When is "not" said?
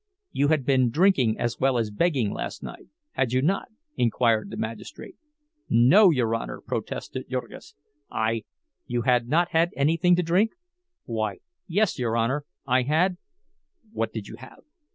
3.43-3.67, 9.27-9.49